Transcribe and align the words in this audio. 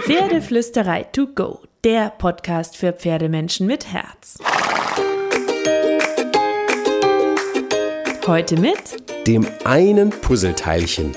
Pferdeflüsterei 0.00 1.04
to 1.12 1.28
go, 1.28 1.60
der 1.84 2.10
Podcast 2.10 2.76
für 2.76 2.92
Pferdemenschen 2.92 3.68
mit 3.68 3.92
Herz. 3.92 4.38
Heute 8.26 8.58
mit 8.58 8.76
dem 9.28 9.46
einen 9.64 10.10
Puzzleteilchen. 10.10 11.12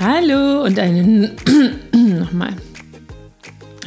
Hallo 0.00 0.64
und 0.64 0.78
einen 0.78 1.36
nochmal. 2.18 2.56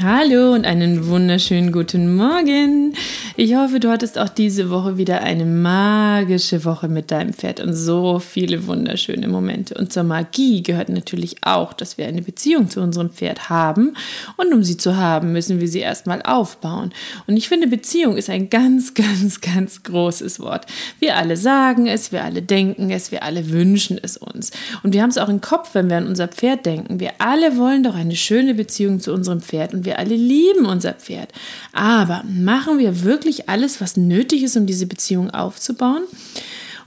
Hallo 0.03 0.53
und 0.53 0.65
einen 0.65 1.07
wunderschönen 1.07 1.71
guten 1.71 2.15
Morgen. 2.15 2.93
Ich 3.37 3.53
hoffe, 3.53 3.81
du 3.81 3.89
hattest 3.89 4.17
auch 4.17 4.29
diese 4.29 4.69
Woche 4.69 4.97
wieder 4.97 5.19
eine 5.19 5.43
magische 5.43 6.63
Woche 6.63 6.87
mit 6.87 7.11
deinem 7.11 7.33
Pferd 7.33 7.59
und 7.59 7.73
so 7.73 8.19
viele 8.19 8.65
wunderschöne 8.65 9.27
Momente. 9.27 9.73
Und 9.73 9.91
zur 9.91 10.03
Magie 10.03 10.63
gehört 10.63 10.87
natürlich 10.87 11.35
auch, 11.41 11.73
dass 11.73 11.97
wir 11.97 12.07
eine 12.07 12.21
Beziehung 12.21 12.69
zu 12.69 12.79
unserem 12.79 13.09
Pferd 13.09 13.49
haben. 13.49 13.97
Und 14.37 14.53
um 14.53 14.63
sie 14.63 14.77
zu 14.77 14.95
haben, 14.95 15.33
müssen 15.33 15.59
wir 15.59 15.67
sie 15.67 15.79
erstmal 15.79 16.21
aufbauen. 16.21 16.93
Und 17.27 17.35
ich 17.35 17.49
finde, 17.49 17.67
Beziehung 17.67 18.15
ist 18.15 18.29
ein 18.29 18.49
ganz, 18.49 18.93
ganz, 18.93 19.41
ganz 19.41 19.83
großes 19.83 20.39
Wort. 20.39 20.65
Wir 20.99 21.17
alle 21.17 21.35
sagen 21.35 21.87
es, 21.87 22.13
wir 22.13 22.23
alle 22.23 22.41
denken 22.41 22.89
es, 22.89 23.11
wir 23.11 23.23
alle 23.23 23.49
wünschen 23.49 23.99
es 24.01 24.15
uns. 24.15 24.51
Und 24.81 24.93
wir 24.93 25.01
haben 25.01 25.09
es 25.09 25.17
auch 25.17 25.27
im 25.27 25.41
Kopf, 25.41 25.71
wenn 25.73 25.89
wir 25.89 25.97
an 25.97 26.07
unser 26.07 26.29
Pferd 26.29 26.65
denken. 26.65 27.01
Wir 27.01 27.11
alle 27.17 27.57
wollen 27.57 27.83
doch 27.83 27.95
eine 27.95 28.15
schöne 28.15 28.53
Beziehung 28.53 29.01
zu 29.01 29.11
unserem 29.11 29.41
Pferd 29.41 29.73
und 29.73 29.83
wir 29.83 29.99
alle 29.99 30.15
lieben 30.15 30.65
unser 30.65 30.93
Pferd. 30.93 31.33
Aber 31.73 32.23
machen 32.25 32.79
wir 32.79 33.03
wirklich 33.03 33.24
wirklich 33.25 33.49
alles, 33.49 33.81
was 33.81 33.97
nötig 33.97 34.43
ist, 34.43 34.55
um 34.55 34.67
diese 34.67 34.85
Beziehung 34.85 35.31
aufzubauen. 35.31 36.03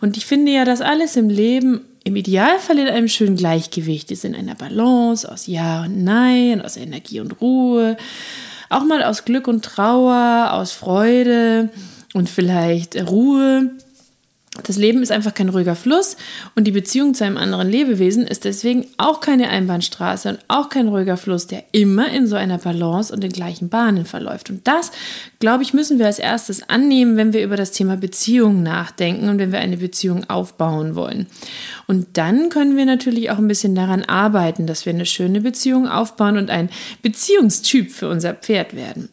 Und 0.01 0.17
ich 0.17 0.25
finde 0.25 0.53
ja, 0.53 0.65
dass 0.65 0.81
alles 0.81 1.17
im 1.17 1.29
Leben 1.29 1.81
im 2.05 2.15
Idealfall 2.15 2.79
in 2.79 2.87
einem 2.87 3.09
schönen 3.09 3.37
Gleichgewicht 3.37 4.13
ist, 4.13 4.25
in 4.25 4.37
einer 4.37 4.55
Balance 4.55 5.31
aus 5.31 5.49
Ja 5.49 5.83
und 5.83 6.05
Nein, 6.05 6.63
aus 6.63 6.77
Energie 6.77 7.19
und 7.19 7.41
Ruhe, 7.41 7.97
auch 8.71 8.85
mal 8.85 9.03
aus 9.03 9.25
Glück 9.25 9.49
und 9.49 9.65
Trauer, 9.65 10.51
aus 10.53 10.71
Freude 10.71 11.71
und 12.15 12.31
vielleicht 12.31 12.97
Ruhe. 13.11 13.73
Das 14.65 14.77
Leben 14.77 15.03
ist 15.03 15.13
einfach 15.13 15.35
kein 15.35 15.49
ruhiger 15.49 15.77
Fluss 15.77 16.17
und 16.55 16.65
die 16.65 16.73
Beziehung 16.73 17.15
zu 17.15 17.25
einem 17.25 17.37
anderen 17.37 17.69
Lebewesen 17.69 18.27
ist 18.27 18.45
deswegen 18.45 18.87
auch 18.97 19.21
keine 19.21 19.49
Einbahnstraße 19.51 20.31
und 20.31 20.39
auch 20.49 20.69
kein 20.69 20.89
ruhiger 20.89 21.17
Fluss, 21.17 21.47
der 21.47 21.65
immer 21.73 22.11
in 22.11 22.27
so 22.27 22.37
einer 22.37 22.59
Balance 22.59 23.13
und 23.13 23.23
in 23.23 23.31
gleichen 23.31 23.69
Bahnen 23.69 24.05
verläuft. 24.05 24.51
Und 24.51 24.67
das, 24.67 24.91
glaube 25.39 25.63
ich, 25.63 25.75
müssen 25.75 25.99
wir 25.99 26.07
als 26.07 26.19
erstes 26.19 26.69
annehmen, 26.69 27.17
wenn 27.17 27.33
wir 27.33 27.45
über 27.45 27.57
das 27.57 27.73
Thema 27.73 27.97
Beziehung 27.97 28.63
nachdenken 28.63 29.29
und 29.29 29.39
wenn 29.39 29.53
wir 29.53 29.61
eine 29.61 29.77
Beziehung 29.77 30.29
aufbauen 30.29 30.95
wollen. 30.95 31.27
Und 31.87 32.17
dann 32.17 32.49
können 32.49 32.77
wir 32.77 32.85
natürlich 32.85 33.31
auch 33.31 33.39
ein 33.39 33.49
bisschen 33.49 33.75
daran 33.75 34.05
arbeiten, 34.05 34.67
dass 34.67 34.87
wir 34.87 34.93
eine 34.93 35.07
schöne 35.07 35.41
Beziehung 35.41 35.89
aufbauen 35.89 36.37
und 36.37 36.51
ein 36.51 36.71
Beziehungstyp 37.03 37.91
für 37.91 38.09
unser 38.09 38.35
Pferd 38.35 38.75
werden. 38.75 39.09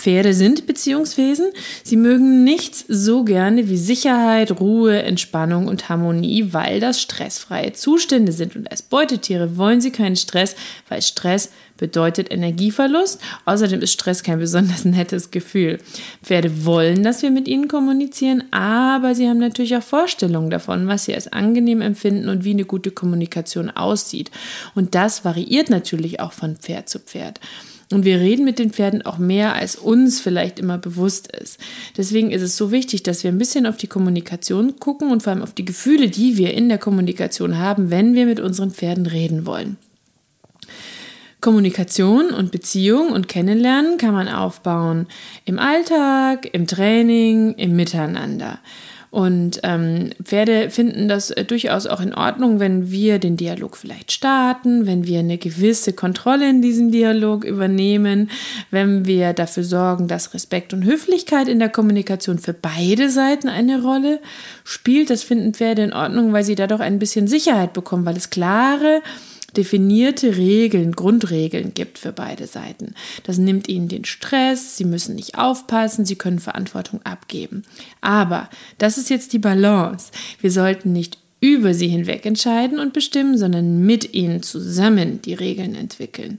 Pferde 0.00 0.32
sind 0.32 0.66
Beziehungswesen. 0.66 1.50
Sie 1.84 1.96
mögen 1.96 2.42
nichts 2.42 2.86
so 2.88 3.22
gerne 3.22 3.68
wie 3.68 3.76
Sicherheit, 3.76 4.58
Ruhe, 4.58 5.02
Entspannung 5.02 5.68
und 5.68 5.90
Harmonie, 5.90 6.54
weil 6.54 6.80
das 6.80 7.02
stressfreie 7.02 7.74
Zustände 7.74 8.32
sind. 8.32 8.56
Und 8.56 8.70
als 8.70 8.80
Beutetiere 8.80 9.58
wollen 9.58 9.82
sie 9.82 9.90
keinen 9.90 10.16
Stress, 10.16 10.56
weil 10.88 11.02
Stress 11.02 11.50
bedeutet 11.76 12.32
Energieverlust. 12.32 13.20
Außerdem 13.44 13.82
ist 13.82 13.92
Stress 13.92 14.22
kein 14.22 14.38
besonders 14.38 14.84
nettes 14.86 15.30
Gefühl. 15.30 15.78
Pferde 16.22 16.64
wollen, 16.64 17.02
dass 17.02 17.20
wir 17.20 17.30
mit 17.30 17.46
ihnen 17.46 17.68
kommunizieren, 17.68 18.44
aber 18.52 19.14
sie 19.14 19.28
haben 19.28 19.38
natürlich 19.38 19.76
auch 19.76 19.82
Vorstellungen 19.82 20.48
davon, 20.48 20.88
was 20.88 21.04
sie 21.04 21.14
als 21.14 21.30
angenehm 21.30 21.82
empfinden 21.82 22.30
und 22.30 22.44
wie 22.44 22.52
eine 22.52 22.64
gute 22.64 22.90
Kommunikation 22.90 23.68
aussieht. 23.68 24.30
Und 24.74 24.94
das 24.94 25.26
variiert 25.26 25.68
natürlich 25.68 26.20
auch 26.20 26.32
von 26.32 26.56
Pferd 26.56 26.88
zu 26.88 27.00
Pferd. 27.00 27.38
Und 27.92 28.04
wir 28.04 28.20
reden 28.20 28.44
mit 28.44 28.60
den 28.60 28.70
Pferden 28.70 29.02
auch 29.02 29.18
mehr, 29.18 29.54
als 29.54 29.74
uns 29.74 30.20
vielleicht 30.20 30.60
immer 30.60 30.78
bewusst 30.78 31.26
ist. 31.32 31.58
Deswegen 31.96 32.30
ist 32.30 32.42
es 32.42 32.56
so 32.56 32.70
wichtig, 32.70 33.02
dass 33.02 33.24
wir 33.24 33.32
ein 33.32 33.38
bisschen 33.38 33.66
auf 33.66 33.76
die 33.76 33.88
Kommunikation 33.88 34.78
gucken 34.78 35.10
und 35.10 35.24
vor 35.24 35.32
allem 35.32 35.42
auf 35.42 35.54
die 35.54 35.64
Gefühle, 35.64 36.08
die 36.08 36.36
wir 36.36 36.54
in 36.54 36.68
der 36.68 36.78
Kommunikation 36.78 37.58
haben, 37.58 37.90
wenn 37.90 38.14
wir 38.14 38.26
mit 38.26 38.38
unseren 38.38 38.70
Pferden 38.70 39.06
reden 39.06 39.44
wollen. 39.44 39.76
Kommunikation 41.40 42.30
und 42.30 42.52
Beziehung 42.52 43.10
und 43.10 43.26
Kennenlernen 43.26 43.96
kann 43.96 44.12
man 44.12 44.28
aufbauen 44.28 45.06
im 45.44 45.58
Alltag, 45.58 46.48
im 46.52 46.66
Training, 46.66 47.54
im 47.54 47.74
Miteinander. 47.74 48.60
Und 49.10 49.58
ähm, 49.64 50.10
Pferde 50.22 50.70
finden 50.70 51.08
das 51.08 51.32
äh, 51.32 51.44
durchaus 51.44 51.88
auch 51.88 52.00
in 52.00 52.14
Ordnung, 52.14 52.60
wenn 52.60 52.92
wir 52.92 53.18
den 53.18 53.36
Dialog 53.36 53.76
vielleicht 53.76 54.12
starten, 54.12 54.86
wenn 54.86 55.04
wir 55.04 55.18
eine 55.18 55.36
gewisse 55.36 55.92
Kontrolle 55.92 56.48
in 56.48 56.62
diesem 56.62 56.92
Dialog 56.92 57.44
übernehmen, 57.44 58.30
wenn 58.70 59.06
wir 59.06 59.32
dafür 59.32 59.64
sorgen, 59.64 60.06
dass 60.06 60.32
Respekt 60.32 60.72
und 60.72 60.84
Höflichkeit 60.84 61.48
in 61.48 61.58
der 61.58 61.70
Kommunikation 61.70 62.38
für 62.38 62.52
beide 62.54 63.10
Seiten 63.10 63.48
eine 63.48 63.82
Rolle 63.82 64.20
spielt. 64.62 65.10
Das 65.10 65.24
finden 65.24 65.54
Pferde 65.54 65.82
in 65.82 65.92
Ordnung, 65.92 66.32
weil 66.32 66.44
sie 66.44 66.54
dadurch 66.54 66.80
ein 66.80 67.00
bisschen 67.00 67.26
Sicherheit 67.26 67.72
bekommen, 67.72 68.06
weil 68.06 68.16
es 68.16 68.30
klare 68.30 69.02
definierte 69.56 70.36
Regeln, 70.36 70.92
Grundregeln 70.92 71.74
gibt 71.74 71.98
für 71.98 72.12
beide 72.12 72.46
Seiten. 72.46 72.94
Das 73.24 73.38
nimmt 73.38 73.68
ihnen 73.68 73.88
den 73.88 74.04
Stress, 74.04 74.76
sie 74.76 74.84
müssen 74.84 75.14
nicht 75.14 75.38
aufpassen, 75.38 76.04
sie 76.04 76.16
können 76.16 76.38
Verantwortung 76.38 77.00
abgeben. 77.04 77.64
Aber 78.00 78.48
das 78.78 78.98
ist 78.98 79.10
jetzt 79.10 79.32
die 79.32 79.38
Balance. 79.38 80.12
Wir 80.40 80.50
sollten 80.50 80.92
nicht 80.92 81.19
über 81.40 81.74
sie 81.74 81.88
hinweg 81.88 82.26
entscheiden 82.26 82.78
und 82.78 82.92
bestimmen, 82.92 83.38
sondern 83.38 83.80
mit 83.80 84.14
ihnen 84.14 84.42
zusammen 84.42 85.22
die 85.22 85.34
Regeln 85.34 85.74
entwickeln. 85.74 86.38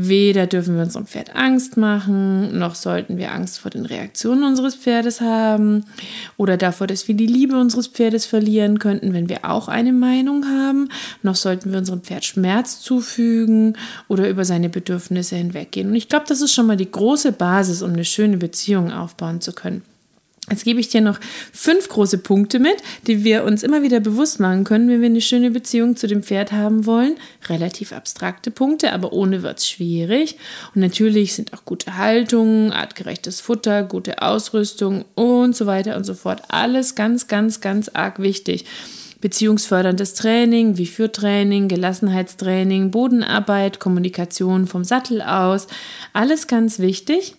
Weder 0.00 0.46
dürfen 0.46 0.76
wir 0.76 0.84
unserem 0.84 1.08
Pferd 1.08 1.34
Angst 1.34 1.76
machen, 1.76 2.56
noch 2.56 2.76
sollten 2.76 3.16
wir 3.18 3.32
Angst 3.32 3.58
vor 3.58 3.72
den 3.72 3.84
Reaktionen 3.84 4.44
unseres 4.44 4.76
Pferdes 4.76 5.20
haben 5.20 5.86
oder 6.36 6.56
davor, 6.56 6.86
dass 6.86 7.08
wir 7.08 7.16
die 7.16 7.26
Liebe 7.26 7.58
unseres 7.58 7.88
Pferdes 7.88 8.24
verlieren 8.24 8.78
könnten, 8.78 9.12
wenn 9.12 9.28
wir 9.28 9.44
auch 9.44 9.66
eine 9.66 9.92
Meinung 9.92 10.44
haben, 10.44 10.88
noch 11.24 11.34
sollten 11.34 11.72
wir 11.72 11.80
unserem 11.80 12.02
Pferd 12.02 12.24
Schmerz 12.24 12.80
zufügen 12.80 13.76
oder 14.06 14.28
über 14.28 14.44
seine 14.44 14.68
Bedürfnisse 14.68 15.34
hinweggehen. 15.34 15.88
Und 15.88 15.96
ich 15.96 16.08
glaube, 16.08 16.26
das 16.28 16.42
ist 16.42 16.54
schon 16.54 16.68
mal 16.68 16.76
die 16.76 16.92
große 16.92 17.32
Basis, 17.32 17.82
um 17.82 17.92
eine 17.92 18.04
schöne 18.04 18.36
Beziehung 18.36 18.92
aufbauen 18.92 19.40
zu 19.40 19.52
können. 19.52 19.82
Jetzt 20.50 20.64
gebe 20.64 20.80
ich 20.80 20.88
dir 20.88 21.00
noch 21.00 21.20
fünf 21.52 21.88
große 21.88 22.18
Punkte 22.18 22.58
mit, 22.58 22.76
die 23.06 23.22
wir 23.22 23.44
uns 23.44 23.62
immer 23.62 23.82
wieder 23.82 24.00
bewusst 24.00 24.40
machen 24.40 24.64
können, 24.64 24.88
wenn 24.88 25.00
wir 25.00 25.08
eine 25.08 25.20
schöne 25.20 25.50
Beziehung 25.50 25.96
zu 25.96 26.06
dem 26.06 26.22
Pferd 26.22 26.52
haben 26.52 26.86
wollen. 26.86 27.16
Relativ 27.48 27.92
abstrakte 27.92 28.50
Punkte, 28.50 28.92
aber 28.92 29.12
ohne 29.12 29.42
wird 29.42 29.58
es 29.58 29.68
schwierig. 29.68 30.36
Und 30.74 30.80
natürlich 30.80 31.34
sind 31.34 31.52
auch 31.52 31.64
gute 31.64 31.96
Haltung, 31.96 32.72
artgerechtes 32.72 33.40
Futter, 33.40 33.82
gute 33.82 34.22
Ausrüstung 34.22 35.04
und 35.14 35.54
so 35.54 35.66
weiter 35.66 35.96
und 35.96 36.04
so 36.04 36.14
fort. 36.14 36.42
Alles 36.48 36.94
ganz, 36.94 37.28
ganz, 37.28 37.60
ganz 37.60 37.90
arg 37.90 38.20
wichtig. 38.20 38.64
Beziehungsförderndes 39.20 40.14
Training, 40.14 40.78
wie 40.78 40.86
für 40.86 41.10
Training, 41.10 41.66
Gelassenheitstraining, 41.68 42.92
Bodenarbeit, 42.92 43.80
Kommunikation 43.80 44.66
vom 44.66 44.84
Sattel 44.84 45.22
aus. 45.22 45.66
Alles 46.12 46.46
ganz 46.46 46.78
wichtig. 46.78 47.34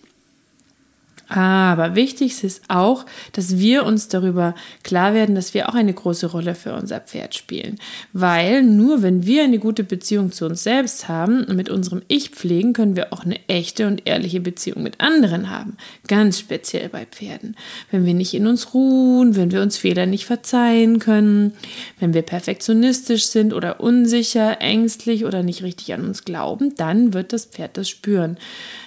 Aber 1.30 1.94
wichtig 1.94 2.42
ist 2.42 2.64
auch, 2.66 3.06
dass 3.32 3.56
wir 3.56 3.86
uns 3.86 4.08
darüber 4.08 4.56
klar 4.82 5.14
werden, 5.14 5.36
dass 5.36 5.54
wir 5.54 5.68
auch 5.68 5.74
eine 5.74 5.94
große 5.94 6.26
Rolle 6.26 6.56
für 6.56 6.74
unser 6.74 6.98
Pferd 6.98 7.36
spielen. 7.36 7.78
Weil 8.12 8.64
nur 8.64 9.02
wenn 9.02 9.24
wir 9.24 9.44
eine 9.44 9.60
gute 9.60 9.84
Beziehung 9.84 10.32
zu 10.32 10.44
uns 10.44 10.64
selbst 10.64 11.08
haben 11.08 11.44
und 11.44 11.54
mit 11.54 11.70
unserem 11.70 12.02
Ich 12.08 12.30
pflegen, 12.30 12.72
können 12.72 12.96
wir 12.96 13.12
auch 13.12 13.24
eine 13.24 13.38
echte 13.46 13.86
und 13.86 14.08
ehrliche 14.08 14.40
Beziehung 14.40 14.82
mit 14.82 15.00
anderen 15.00 15.50
haben. 15.50 15.76
Ganz 16.08 16.40
speziell 16.40 16.88
bei 16.88 17.06
Pferden. 17.06 17.54
Wenn 17.92 18.04
wir 18.06 18.14
nicht 18.14 18.34
in 18.34 18.48
uns 18.48 18.74
ruhen, 18.74 19.36
wenn 19.36 19.52
wir 19.52 19.62
uns 19.62 19.76
Fehler 19.76 20.06
nicht 20.06 20.26
verzeihen 20.26 20.98
können, 20.98 21.52
wenn 22.00 22.12
wir 22.12 22.22
perfektionistisch 22.22 23.26
sind 23.26 23.54
oder 23.54 23.78
unsicher, 23.78 24.60
ängstlich 24.60 25.24
oder 25.24 25.44
nicht 25.44 25.62
richtig 25.62 25.94
an 25.94 26.04
uns 26.04 26.24
glauben, 26.24 26.74
dann 26.74 27.14
wird 27.14 27.32
das 27.32 27.44
Pferd 27.44 27.76
das 27.76 27.88
spüren. 27.88 28.36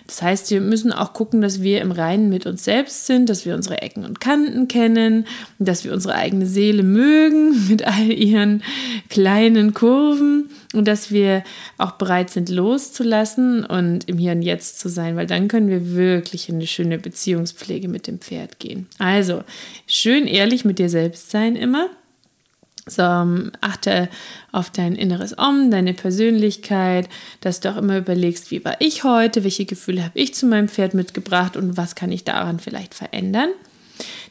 Das 0.08 0.22
heißt, 0.22 0.52
wir 0.52 0.60
müssen 0.60 0.92
auch 0.92 1.14
gucken, 1.14 1.42
dass 1.42 1.62
wir 1.62 1.82
im 1.82 1.92
Reinen 1.92 2.33
mit 2.34 2.46
uns 2.46 2.66
selbst 2.66 3.06
sind, 3.06 3.30
dass 3.30 3.46
wir 3.46 3.56
unsere 3.56 3.82
Ecken 3.82 4.04
und 4.04 4.20
Kanten 4.20 4.68
kennen, 4.68 5.26
dass 5.60 5.86
wir 5.86 5.94
unsere 5.94 6.16
eigene 6.16 6.46
Seele 6.46 6.84
mögen 6.84 7.68
mit 7.70 7.88
all 7.88 8.12
ihren 8.12 8.64
kleinen 9.10 9.74
Kurven 9.74 10.50
und 10.74 10.88
dass 10.88 11.12
wir 11.12 11.44
auch 11.78 11.92
bereit 11.92 12.30
sind 12.30 12.50
loszulassen 12.50 13.64
und 13.66 14.10
im 14.10 14.18
Hier 14.18 14.34
und 14.34 14.42
Jetzt 14.42 14.80
zu 14.80 14.90
sein, 14.90 15.16
weil 15.16 15.28
dann 15.28 15.48
können 15.48 15.70
wir 15.70 15.96
wirklich 15.96 16.50
in 16.50 16.56
eine 16.56 16.68
schöne 16.68 16.98
Beziehungspflege 16.98 17.88
mit 17.88 18.08
dem 18.08 18.20
Pferd 18.20 18.60
gehen. 18.60 18.88
Also 18.98 19.44
schön 19.88 20.28
ehrlich 20.28 20.66
mit 20.66 20.80
dir 20.80 20.90
selbst 20.90 21.32
sein 21.32 21.56
immer 21.56 21.90
so, 22.86 23.02
ähm, 23.02 23.52
achte 23.62 24.10
auf 24.52 24.70
dein 24.70 24.96
inneres 24.96 25.38
Om, 25.38 25.72
deine 25.72 25.94
Persönlichkeit, 25.94 27.08
dass 27.42 27.62
du 27.62 27.72
auch 27.72 27.78
immer 27.78 27.98
überlegst, 27.98 28.52
wie 28.52 28.64
war 28.66 28.76
ich 28.80 29.04
heute, 29.04 29.44
welche 29.44 29.66
Gefühle 29.66 30.04
habe 30.04 30.20
ich 30.20 30.34
zu 30.34 30.46
meinem 30.46 30.68
Pferd 30.68 30.94
mitgebracht 30.94 31.56
und 31.56 31.78
was 31.78 31.96
kann 31.96 32.12
ich 32.12 32.24
daran 32.24 32.60
vielleicht 32.60 32.94
verändern. 32.94 33.50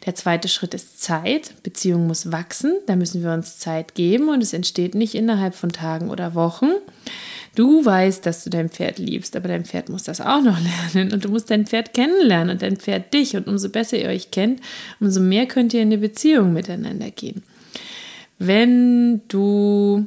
Der 0.06 0.14
zweite 0.14 0.48
Schritt 0.48 0.74
ist 0.74 1.00
Zeit. 1.00 1.62
Beziehung 1.62 2.06
muss 2.06 2.32
wachsen, 2.32 2.74
da 2.86 2.96
müssen 2.96 3.22
wir 3.22 3.32
uns 3.32 3.58
Zeit 3.58 3.94
geben 3.94 4.28
und 4.28 4.42
es 4.42 4.52
entsteht 4.52 4.94
nicht 4.94 5.14
innerhalb 5.14 5.54
von 5.54 5.70
Tagen 5.70 6.10
oder 6.10 6.34
Wochen. 6.34 6.72
Du 7.54 7.84
weißt, 7.84 8.24
dass 8.26 8.44
du 8.44 8.50
dein 8.50 8.70
Pferd 8.70 8.98
liebst, 8.98 9.36
aber 9.36 9.48
dein 9.48 9.64
Pferd 9.64 9.88
muss 9.88 10.02
das 10.02 10.20
auch 10.20 10.42
noch 10.42 10.58
lernen 10.94 11.12
und 11.12 11.24
du 11.24 11.28
musst 11.28 11.50
dein 11.50 11.66
Pferd 11.66 11.94
kennenlernen 11.94 12.50
und 12.50 12.62
dein 12.62 12.76
Pferd 12.76 13.14
dich 13.14 13.36
und 13.36 13.46
umso 13.46 13.68
besser 13.68 13.98
ihr 13.98 14.08
euch 14.08 14.30
kennt, 14.30 14.60
umso 15.00 15.20
mehr 15.20 15.46
könnt 15.46 15.72
ihr 15.72 15.82
in 15.82 15.88
eine 15.88 15.98
Beziehung 15.98 16.52
miteinander 16.52 17.10
gehen. 17.10 17.42
Wenn 18.44 19.20
du 19.28 20.06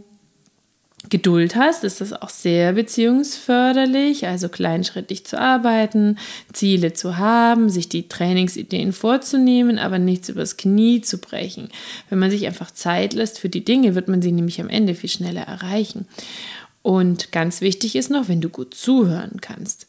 Geduld 1.10 1.56
hast, 1.56 1.86
ist 1.86 2.02
das 2.02 2.12
auch 2.12 2.28
sehr 2.30 2.74
beziehungsförderlich, 2.74 4.28
also 4.28 4.50
kleinschrittig 4.50 5.26
zu 5.26 5.40
arbeiten, 5.40 6.18
Ziele 6.52 6.92
zu 6.92 7.18
haben, 7.18 7.70
sich 7.70 7.88
die 7.88 8.10
Trainingsideen 8.10 8.92
vorzunehmen, 8.92 9.80
aber 9.80 10.00
nichts 10.00 10.28
übers 10.28 10.58
Knie 10.58 11.00
zu 11.00 11.20
brechen. 11.20 11.70
Wenn 12.10 12.20
man 12.20 12.30
sich 12.30 12.46
einfach 12.46 12.72
Zeit 12.72 13.14
lässt 13.14 13.40
für 13.40 13.48
die 13.48 13.64
Dinge, 13.64 13.96
wird 13.96 14.10
man 14.10 14.22
sie 14.22 14.34
nämlich 14.34 14.60
am 14.60 14.68
Ende 14.68 14.96
viel 14.96 15.10
schneller 15.10 15.44
erreichen. 15.44 16.06
Und 16.82 17.32
ganz 17.32 17.62
wichtig 17.62 17.96
ist 17.96 18.12
noch, 18.12 18.28
wenn 18.28 18.42
du 18.42 18.50
gut 18.50 18.74
zuhören 18.74 19.40
kannst. 19.40 19.88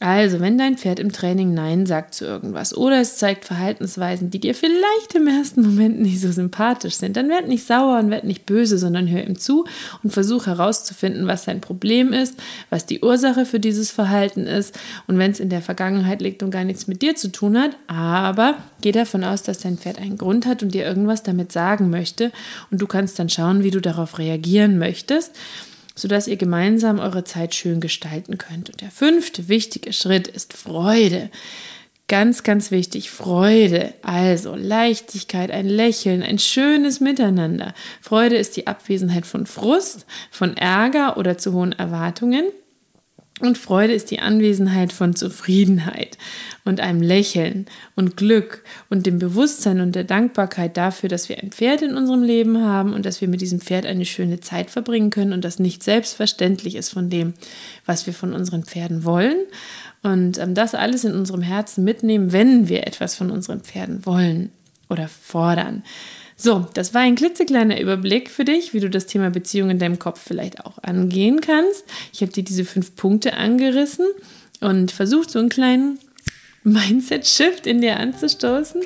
Also, 0.00 0.38
wenn 0.38 0.56
dein 0.58 0.78
Pferd 0.78 1.00
im 1.00 1.10
Training 1.10 1.54
Nein 1.54 1.84
sagt 1.84 2.14
zu 2.14 2.24
irgendwas 2.24 2.76
oder 2.76 3.00
es 3.00 3.16
zeigt 3.16 3.44
Verhaltensweisen, 3.44 4.30
die 4.30 4.38
dir 4.38 4.54
vielleicht 4.54 5.16
im 5.16 5.26
ersten 5.26 5.62
Moment 5.62 6.00
nicht 6.00 6.20
so 6.20 6.30
sympathisch 6.30 6.94
sind, 6.94 7.16
dann 7.16 7.28
werd 7.28 7.48
nicht 7.48 7.66
sauer 7.66 7.98
und 7.98 8.08
werd 8.08 8.22
nicht 8.22 8.46
böse, 8.46 8.78
sondern 8.78 9.08
hör 9.08 9.26
ihm 9.26 9.36
zu 9.36 9.64
und 10.04 10.12
versuch 10.12 10.46
herauszufinden, 10.46 11.26
was 11.26 11.42
sein 11.42 11.60
Problem 11.60 12.12
ist, 12.12 12.36
was 12.70 12.86
die 12.86 13.00
Ursache 13.00 13.44
für 13.44 13.58
dieses 13.58 13.90
Verhalten 13.90 14.46
ist. 14.46 14.78
Und 15.08 15.18
wenn 15.18 15.32
es 15.32 15.40
in 15.40 15.48
der 15.48 15.62
Vergangenheit 15.62 16.22
liegt 16.22 16.44
und 16.44 16.52
gar 16.52 16.62
nichts 16.62 16.86
mit 16.86 17.02
dir 17.02 17.16
zu 17.16 17.32
tun 17.32 17.58
hat, 17.58 17.76
aber 17.88 18.54
geh 18.82 18.92
davon 18.92 19.24
aus, 19.24 19.42
dass 19.42 19.58
dein 19.58 19.78
Pferd 19.78 19.98
einen 19.98 20.16
Grund 20.16 20.46
hat 20.46 20.62
und 20.62 20.74
dir 20.74 20.86
irgendwas 20.86 21.24
damit 21.24 21.50
sagen 21.50 21.90
möchte 21.90 22.30
und 22.70 22.80
du 22.80 22.86
kannst 22.86 23.18
dann 23.18 23.30
schauen, 23.30 23.64
wie 23.64 23.72
du 23.72 23.80
darauf 23.80 24.18
reagieren 24.18 24.78
möchtest 24.78 25.32
sodass 25.98 26.28
ihr 26.28 26.36
gemeinsam 26.36 27.00
eure 27.00 27.24
Zeit 27.24 27.54
schön 27.54 27.80
gestalten 27.80 28.38
könnt. 28.38 28.70
Und 28.70 28.80
der 28.80 28.90
fünfte 28.90 29.48
wichtige 29.48 29.92
Schritt 29.92 30.28
ist 30.28 30.52
Freude. 30.52 31.30
Ganz, 32.06 32.42
ganz 32.42 32.70
wichtig, 32.70 33.10
Freude. 33.10 33.92
Also 34.02 34.54
Leichtigkeit, 34.54 35.50
ein 35.50 35.68
Lächeln, 35.68 36.22
ein 36.22 36.38
schönes 36.38 37.00
Miteinander. 37.00 37.74
Freude 38.00 38.36
ist 38.36 38.56
die 38.56 38.66
Abwesenheit 38.66 39.26
von 39.26 39.44
Frust, 39.44 40.06
von 40.30 40.56
Ärger 40.56 41.18
oder 41.18 41.36
zu 41.36 41.52
hohen 41.52 41.72
Erwartungen. 41.72 42.44
Und 43.40 43.56
Freude 43.56 43.92
ist 43.92 44.10
die 44.10 44.18
Anwesenheit 44.18 44.92
von 44.92 45.14
Zufriedenheit 45.14 46.18
und 46.64 46.80
einem 46.80 47.00
Lächeln 47.00 47.66
und 47.94 48.16
Glück 48.16 48.64
und 48.90 49.06
dem 49.06 49.18
Bewusstsein 49.18 49.80
und 49.80 49.94
der 49.94 50.04
Dankbarkeit 50.04 50.76
dafür, 50.76 51.08
dass 51.08 51.28
wir 51.28 51.38
ein 51.38 51.52
Pferd 51.52 51.82
in 51.82 51.96
unserem 51.96 52.22
Leben 52.22 52.64
haben 52.64 52.92
und 52.92 53.06
dass 53.06 53.20
wir 53.20 53.28
mit 53.28 53.40
diesem 53.40 53.60
Pferd 53.60 53.86
eine 53.86 54.04
schöne 54.04 54.40
Zeit 54.40 54.70
verbringen 54.70 55.10
können 55.10 55.32
und 55.32 55.44
das 55.44 55.58
nicht 55.58 55.82
selbstverständlich 55.82 56.74
ist 56.74 56.90
von 56.90 57.10
dem, 57.10 57.34
was 57.86 58.06
wir 58.06 58.14
von 58.14 58.32
unseren 58.32 58.64
Pferden 58.64 59.04
wollen. 59.04 59.38
Und 60.02 60.38
ähm, 60.38 60.54
das 60.54 60.74
alles 60.74 61.04
in 61.04 61.14
unserem 61.14 61.42
Herzen 61.42 61.84
mitnehmen, 61.84 62.32
wenn 62.32 62.68
wir 62.68 62.86
etwas 62.86 63.14
von 63.14 63.30
unseren 63.30 63.60
Pferden 63.60 64.04
wollen 64.04 64.50
oder 64.88 65.08
fordern. 65.08 65.82
So, 66.40 66.66
das 66.72 66.94
war 66.94 67.00
ein 67.00 67.16
klitzekleiner 67.16 67.80
Überblick 67.80 68.30
für 68.30 68.44
dich, 68.44 68.72
wie 68.72 68.78
du 68.78 68.88
das 68.88 69.06
Thema 69.06 69.28
Beziehung 69.28 69.70
in 69.70 69.80
deinem 69.80 69.98
Kopf 69.98 70.22
vielleicht 70.24 70.64
auch 70.64 70.78
angehen 70.82 71.40
kannst. 71.40 71.84
Ich 72.12 72.20
habe 72.22 72.30
dir 72.30 72.44
diese 72.44 72.64
fünf 72.64 72.94
Punkte 72.94 73.34
angerissen 73.34 74.06
und 74.60 74.92
versucht, 74.92 75.32
so 75.32 75.40
einen 75.40 75.48
kleinen 75.48 75.98
Mindset-Shift 76.62 77.66
in 77.66 77.80
dir 77.80 77.98
anzustoßen. 77.98 78.82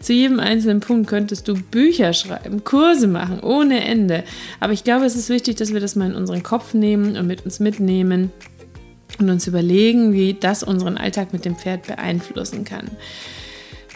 Zu 0.00 0.14
jedem 0.14 0.40
einzelnen 0.40 0.80
Punkt 0.80 1.08
könntest 1.08 1.46
du 1.46 1.54
Bücher 1.54 2.12
schreiben, 2.12 2.64
Kurse 2.64 3.06
machen, 3.06 3.38
ohne 3.38 3.84
Ende. 3.84 4.24
Aber 4.58 4.72
ich 4.72 4.82
glaube, 4.82 5.04
es 5.04 5.14
ist 5.14 5.28
wichtig, 5.28 5.54
dass 5.56 5.72
wir 5.72 5.80
das 5.80 5.94
mal 5.94 6.10
in 6.10 6.16
unseren 6.16 6.42
Kopf 6.42 6.74
nehmen 6.74 7.16
und 7.16 7.28
mit 7.28 7.44
uns 7.44 7.60
mitnehmen 7.60 8.32
und 9.20 9.30
uns 9.30 9.46
überlegen, 9.46 10.12
wie 10.12 10.34
das 10.34 10.64
unseren 10.64 10.98
Alltag 10.98 11.32
mit 11.32 11.44
dem 11.44 11.54
Pferd 11.54 11.86
beeinflussen 11.86 12.64
kann. 12.64 12.90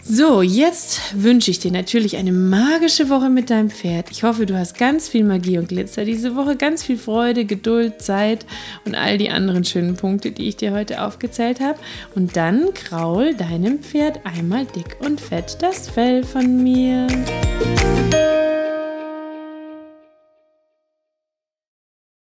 So, 0.03 0.41
jetzt 0.41 0.99
wünsche 1.13 1.51
ich 1.51 1.59
dir 1.59 1.71
natürlich 1.71 2.17
eine 2.17 2.31
magische 2.31 3.09
Woche 3.09 3.29
mit 3.29 3.51
deinem 3.51 3.69
Pferd. 3.69 4.09
Ich 4.09 4.23
hoffe, 4.23 4.47
du 4.47 4.57
hast 4.57 4.77
ganz 4.77 5.07
viel 5.07 5.23
Magie 5.23 5.59
und 5.59 5.69
Glitzer 5.69 6.05
diese 6.05 6.35
Woche, 6.35 6.55
ganz 6.55 6.83
viel 6.83 6.97
Freude, 6.97 7.45
Geduld, 7.45 8.01
Zeit 8.01 8.45
und 8.83 8.95
all 8.95 9.19
die 9.19 9.29
anderen 9.29 9.63
schönen 9.63 9.95
Punkte, 9.95 10.31
die 10.31 10.47
ich 10.47 10.57
dir 10.57 10.73
heute 10.73 11.03
aufgezählt 11.03 11.59
habe. 11.59 11.77
Und 12.15 12.35
dann 12.35 12.73
kraul 12.73 13.35
deinem 13.35 13.79
Pferd 13.79 14.21
einmal 14.25 14.65
dick 14.65 14.97
und 14.99 15.21
fett 15.21 15.57
das 15.61 15.87
Fell 15.87 16.23
von 16.23 16.63
mir. 16.63 17.07